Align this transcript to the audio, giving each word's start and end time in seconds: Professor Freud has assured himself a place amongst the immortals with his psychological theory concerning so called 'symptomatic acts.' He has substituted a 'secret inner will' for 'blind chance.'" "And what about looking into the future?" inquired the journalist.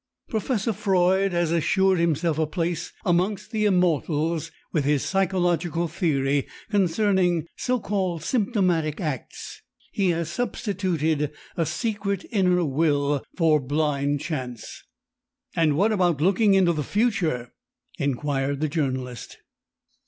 Professor 0.29 0.73
Freud 0.73 1.31
has 1.31 1.51
assured 1.51 1.99
himself 1.99 2.39
a 2.39 2.47
place 2.47 2.91
amongst 3.05 3.51
the 3.51 3.65
immortals 3.65 4.49
with 4.71 4.83
his 4.83 5.03
psychological 5.05 5.87
theory 5.87 6.47
concerning 6.71 7.45
so 7.55 7.79
called 7.79 8.23
'symptomatic 8.23 8.99
acts.' 8.99 9.61
He 9.91 10.09
has 10.09 10.31
substituted 10.31 11.31
a 11.55 11.67
'secret 11.67 12.25
inner 12.31 12.65
will' 12.65 13.23
for 13.37 13.59
'blind 13.59 14.21
chance.'" 14.21 14.83
"And 15.55 15.77
what 15.77 15.91
about 15.91 16.19
looking 16.19 16.55
into 16.55 16.73
the 16.73 16.83
future?" 16.83 17.53
inquired 17.99 18.59
the 18.59 18.69
journalist. 18.69 19.37